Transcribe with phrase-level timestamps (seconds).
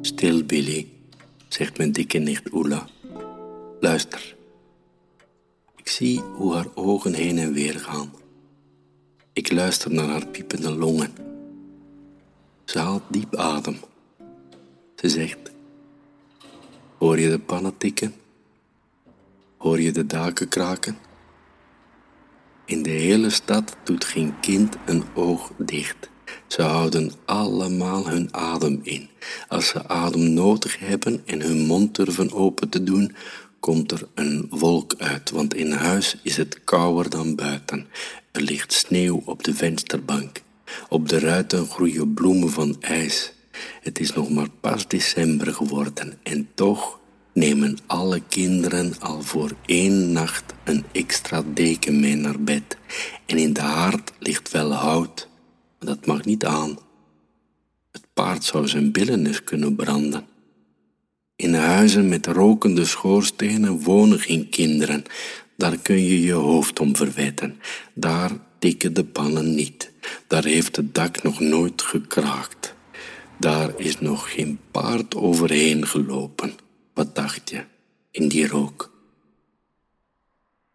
[0.00, 0.88] Stil, Billy,
[1.48, 2.88] zegt mijn dikke nicht Oela.
[3.80, 4.36] Luister.
[5.76, 8.12] Ik zie hoe haar ogen heen en weer gaan.
[9.32, 11.29] Ik luister naar haar piepende longen.
[12.70, 13.76] Ze haalt diep adem.
[14.96, 15.50] Ze zegt:
[16.98, 18.14] Hoor je de pannen tikken?
[19.56, 20.98] Hoor je de daken kraken?
[22.64, 26.10] In de hele stad doet geen kind een oog dicht.
[26.46, 29.08] Ze houden allemaal hun adem in.
[29.48, 33.14] Als ze adem nodig hebben en hun mond durven open te doen,
[33.60, 37.86] komt er een wolk uit, want in huis is het kouder dan buiten.
[38.32, 40.42] Er ligt sneeuw op de vensterbank.
[40.88, 43.32] Op de ruiten groeien bloemen van ijs.
[43.80, 47.00] Het is nog maar pas december geworden en toch
[47.32, 52.76] nemen alle kinderen al voor één nacht een extra deken mee naar bed.
[53.26, 55.28] En in de haard ligt wel hout,
[55.78, 56.78] maar dat mag niet aan.
[57.92, 60.24] Het paard zou zijn billen kunnen branden.
[61.36, 65.02] In huizen met rokende schoorstenen wonen geen kinderen.
[65.56, 67.60] Daar kun je je hoofd om verwetten.
[67.94, 68.30] Daar
[68.60, 69.92] tikken de pannen niet.
[70.26, 72.74] Daar heeft het dak nog nooit gekraakt.
[73.38, 76.52] Daar is nog geen paard overheen gelopen.
[76.94, 77.64] Wat dacht je
[78.10, 78.90] in die rook?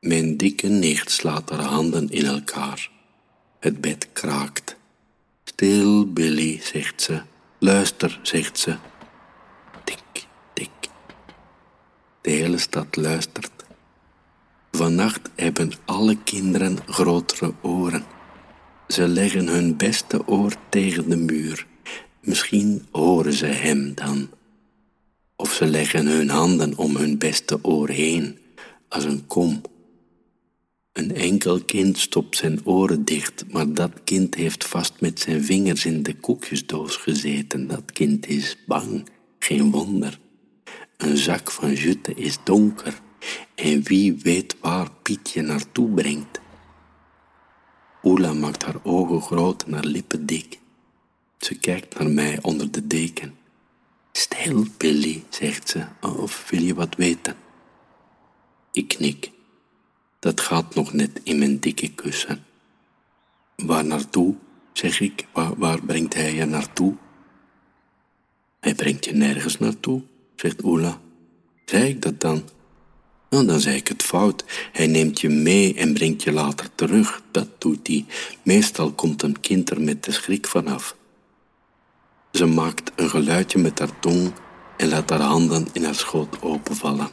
[0.00, 2.90] Mijn dikke nicht slaat haar handen in elkaar.
[3.58, 4.76] Het bed kraakt.
[5.44, 7.22] Stil, Billy, zegt ze.
[7.58, 8.76] Luister, zegt ze.
[9.84, 10.70] Tik, tik.
[12.20, 13.55] De hele stad luistert.
[14.76, 18.04] Vannacht hebben alle kinderen grotere oren.
[18.88, 21.66] Ze leggen hun beste oor tegen de muur.
[22.20, 24.28] Misschien horen ze hem dan.
[25.36, 28.38] Of ze leggen hun handen om hun beste oor heen,
[28.88, 29.60] als een kom.
[30.92, 35.84] Een enkel kind stopt zijn oren dicht, maar dat kind heeft vast met zijn vingers
[35.84, 37.66] in de koekjesdoos gezeten.
[37.66, 39.08] Dat kind is bang,
[39.38, 40.18] geen wonder.
[40.96, 43.04] Een zak van jute is donker
[43.54, 46.40] en wie weet waar Pietje naartoe brengt.
[48.02, 50.58] Oela maakt haar ogen groot en haar lippen dik.
[51.38, 53.34] Ze kijkt naar mij onder de deken.
[54.12, 57.36] Stil, Billy, zegt ze, of wil je wat weten?
[58.72, 59.30] Ik knik.
[60.18, 62.44] Dat gaat nog net in mijn dikke kussen.
[63.56, 64.34] Waar naartoe,
[64.72, 65.26] zeg ik,
[65.56, 66.94] waar, brengt hij je naartoe?
[68.60, 70.02] Hij brengt je nergens naartoe,
[70.36, 71.00] zegt Oela.
[71.64, 72.48] Zei ik dat dan?
[73.36, 74.44] Nou, dan zei ik het fout.
[74.72, 77.22] Hij neemt je mee en brengt je later terug.
[77.30, 78.04] Dat doet hij.
[78.42, 80.96] Meestal komt een kind er met de schrik vanaf.
[82.32, 84.32] Ze maakt een geluidje met haar tong
[84.76, 87.08] en laat haar handen in haar schoot openvallen.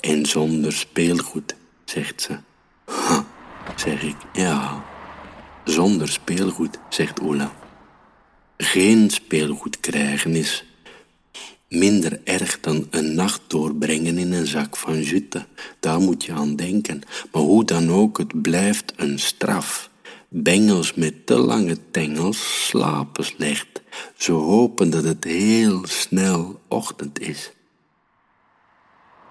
[0.00, 2.38] En zonder speelgoed, zegt ze.
[3.76, 4.84] Zeg ik, ja.
[5.64, 7.52] Zonder speelgoed, zegt Oela.
[8.56, 10.64] Geen speelgoed krijgen is
[11.70, 15.46] minder erg dan een nacht doorbrengen in een zak van jute.
[15.80, 17.02] Daar moet je aan denken.
[17.32, 19.90] Maar hoe dan ook, het blijft een straf.
[20.28, 23.82] Bengels met te lange tengels slapen slecht.
[24.16, 27.52] Ze hopen dat het heel snel ochtend is.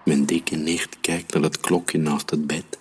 [0.05, 2.79] Mijn dikke nicht kijkt naar het klokje naast het bed.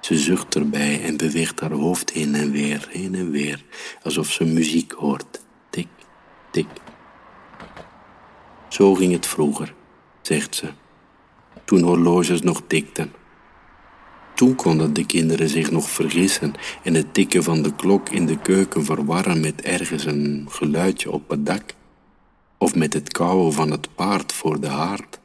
[0.00, 3.64] Ze zucht erbij en beweegt haar hoofd heen en weer, heen en weer,
[4.02, 5.40] alsof ze muziek hoort.
[5.70, 5.88] Tik,
[6.50, 6.81] tik.
[8.72, 9.74] Zo ging het vroeger,
[10.22, 10.66] zegt ze,
[11.64, 13.12] toen horloges nog tikten.
[14.34, 18.38] Toen konden de kinderen zich nog vergissen en het tikken van de klok in de
[18.38, 21.74] keuken verwarren met ergens een geluidje op het dak,
[22.58, 25.18] of met het kauwen van het paard voor de haard.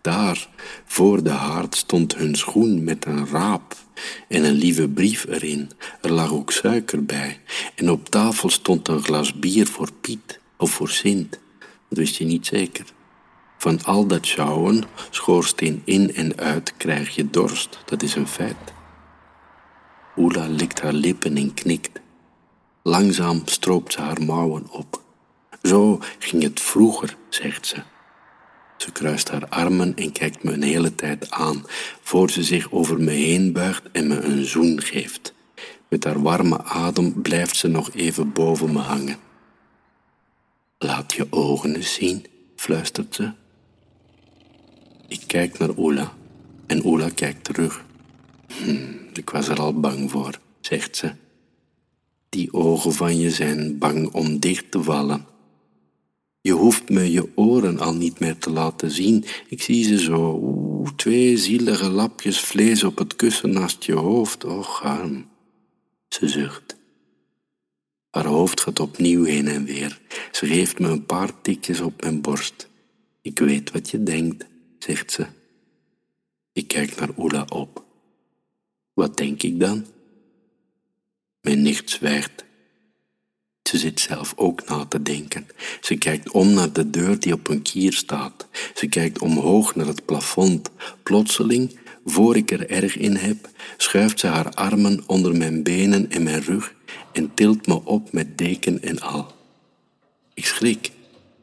[0.00, 0.48] Daar,
[0.84, 3.76] voor de haard, stond hun schoen met een raap
[4.28, 5.70] en een lieve brief erin.
[6.00, 7.40] Er lag ook suiker bij.
[7.74, 11.42] En op tafel stond een glas bier voor Piet of voor Sint.
[11.94, 12.84] Dat wist je niet zeker.
[13.58, 17.78] Van al dat sjouwen, schoorsteen in en uit, krijg je dorst.
[17.84, 18.72] Dat is een feit.
[20.16, 22.00] Oela likt haar lippen en knikt.
[22.82, 25.02] Langzaam stroopt ze haar mouwen op.
[25.62, 27.82] Zo ging het vroeger, zegt ze.
[28.76, 31.64] Ze kruist haar armen en kijkt me een hele tijd aan,
[32.02, 35.34] voor ze zich over me heen buigt en me een zoen geeft.
[35.88, 39.23] Met haar warme adem blijft ze nog even boven me hangen.
[40.84, 42.24] Laat je ogen eens zien,
[42.56, 43.32] fluistert ze.
[45.08, 46.12] Ik kijk naar Oela
[46.66, 47.84] en Oela kijkt terug.
[48.46, 51.12] Hm, ik was er al bang voor, zegt ze.
[52.28, 55.26] Die ogen van je zijn bang om dicht te vallen.
[56.40, 59.24] Je hoeft me je oren al niet meer te laten zien.
[59.48, 60.42] Ik zie ze zo,
[60.96, 64.44] twee zielige lapjes vlees op het kussen naast je hoofd.
[64.44, 65.26] Och, arm.
[66.08, 66.76] Ze zucht.
[68.14, 70.00] Haar hoofd gaat opnieuw heen en weer.
[70.32, 72.68] Ze geeft me een paar tikjes op mijn borst.
[73.22, 74.46] Ik weet wat je denkt,
[74.78, 75.26] zegt ze.
[76.52, 77.84] Ik kijk naar Oela op.
[78.92, 79.86] Wat denk ik dan?
[81.40, 82.44] Mijn nicht zwijgt.
[83.62, 85.46] Ze zit zelf ook na te denken.
[85.80, 88.48] Ze kijkt om naar de deur die op een kier staat.
[88.74, 90.70] Ze kijkt omhoog naar het plafond.
[91.02, 96.22] Plotseling, voor ik er erg in heb, schuift ze haar armen onder mijn benen en
[96.22, 96.73] mijn rug
[97.12, 99.32] en tilt me op met deken en al.
[100.34, 100.90] Ik schrik,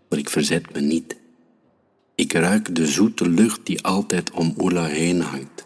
[0.10, 1.16] maar ik verzet me niet.
[2.16, 5.66] Ik ruik de zoete lucht die altijd om Oela heen hangt.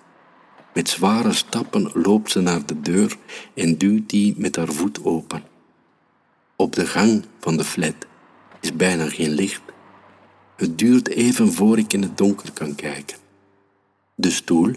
[0.73, 3.17] Met zware stappen loopt ze naar de deur
[3.53, 5.43] en duwt die met haar voet open.
[6.55, 7.95] Op de gang van de flat
[8.61, 9.61] is bijna geen licht.
[10.55, 13.17] Het duurt even voor ik in het donker kan kijken.
[14.15, 14.73] De stoel,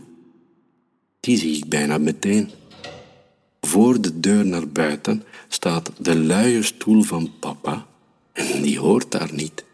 [1.21, 2.51] die zie ik bijna meteen.
[3.79, 7.87] Voor de deur naar buiten staat de luie stoel van papa
[8.33, 9.65] en die hoort daar niet.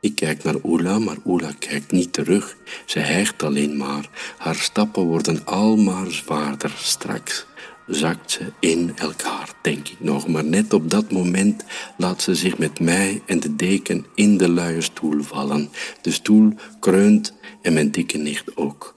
[0.00, 2.56] Ik kijk naar Oela, maar Oela kijkt niet terug.
[2.86, 4.34] Ze hijgt alleen maar.
[4.38, 6.74] Haar stappen worden al maar zwaarder.
[6.76, 7.46] Straks
[7.86, 10.28] zakt ze in elkaar, denk ik nog.
[10.28, 11.64] Maar net op dat moment
[11.96, 15.68] laat ze zich met mij en de deken in de luie stoel vallen.
[16.02, 17.32] De stoel kreunt
[17.62, 18.96] en mijn dikke nicht ook.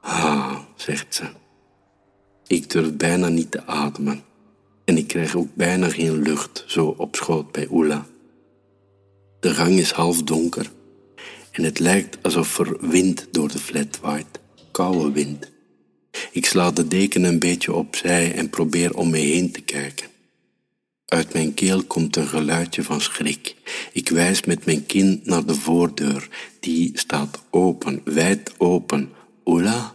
[0.00, 1.42] Ah, zegt ze.
[2.54, 4.22] Ik durf bijna niet te ademen.
[4.84, 8.06] En ik krijg ook bijna geen lucht zo op schoot bij Oela.
[9.40, 10.70] De gang is half donker
[11.50, 14.40] en het lijkt alsof er wind door de flat waait,
[14.70, 15.50] koude wind.
[16.32, 20.06] Ik sla de deken een beetje opzij en probeer om me heen te kijken.
[21.06, 23.54] Uit mijn keel komt een geluidje van schrik.
[23.92, 26.28] Ik wijs met mijn kin naar de voordeur.
[26.60, 29.10] Die staat open, wijd open.
[29.44, 29.93] Oela?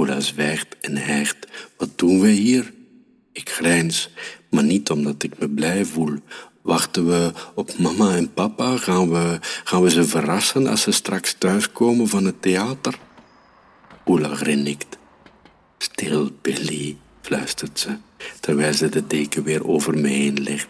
[0.00, 1.36] Oela zwijgt en hijgt.
[1.76, 2.72] Wat doen we hier?
[3.32, 4.10] Ik grijns,
[4.50, 6.18] maar niet omdat ik me blij voel.
[6.62, 8.76] Wachten we op mama en papa?
[8.76, 12.98] Gaan we, gaan we ze verrassen als ze straks thuiskomen van het theater?
[14.06, 14.98] Oela grinnikt.
[15.78, 17.96] Stil, Billy, fluistert ze,
[18.40, 20.68] terwijl ze de deken weer over me heen legt.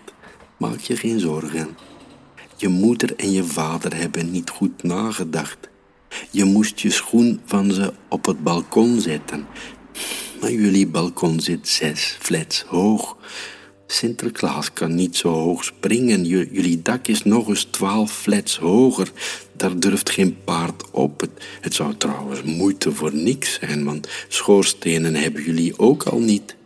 [0.57, 1.77] Maak je geen zorgen.
[2.57, 5.70] Je moeder en je vader hebben niet goed nagedacht.
[6.31, 9.47] Je moest je schoen van ze op het balkon zetten.
[10.41, 13.17] Maar jullie balkon zit zes flats hoog.
[13.87, 16.25] Sinterklaas kan niet zo hoog springen.
[16.25, 19.13] jullie dak is nog eens twaalf flats hoger.
[19.57, 21.21] Daar durft geen paard op.
[21.21, 21.31] Het,
[21.61, 26.57] het zou trouwens moeite voor niks zijn, want schoorstenen hebben jullie ook al niet.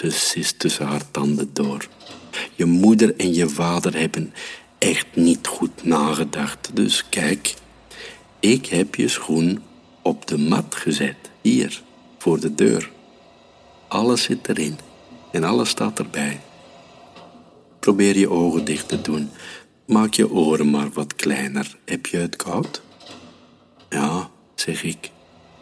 [0.00, 1.86] Ze sist tussen haar tanden door.
[2.54, 4.32] Je moeder en je vader hebben
[4.78, 6.70] echt niet goed nagedacht.
[6.72, 7.54] Dus kijk,
[8.44, 9.62] ik heb je schoen
[10.02, 11.16] op de mat gezet.
[11.40, 11.82] Hier,
[12.18, 12.90] voor de deur.
[13.88, 14.78] Alles zit erin
[15.32, 16.40] en alles staat erbij.
[17.78, 19.30] Probeer je ogen dicht te doen.
[19.86, 21.76] Maak je oren maar wat kleiner.
[21.84, 22.82] Heb je het koud?
[23.88, 25.10] Ja, zeg ik.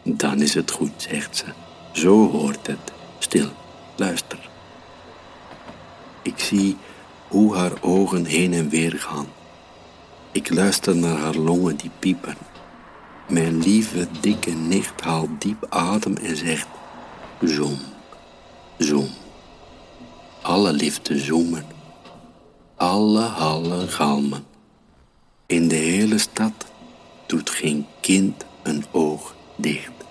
[0.03, 1.45] Dan is het goed, zegt ze.
[1.91, 2.91] Zo hoort het.
[3.19, 3.49] Stil,
[3.95, 4.49] luister.
[6.21, 6.77] Ik zie
[7.27, 9.27] hoe haar ogen heen en weer gaan.
[10.31, 12.35] Ik luister naar haar longen die piepen.
[13.27, 16.67] Mijn lieve, dikke nicht haalt diep adem en zegt:
[17.41, 17.77] Zoom,
[18.77, 19.09] zoom
[20.43, 21.65] alle liefde zoemen,
[22.75, 24.45] alle hallen galmen.
[25.45, 26.65] In de hele stad
[27.25, 30.02] doet geen kind een oog dicht.